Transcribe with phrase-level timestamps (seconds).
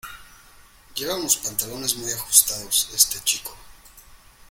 [0.95, 3.55] Lleva unos pantalones muy ajustados, este chico.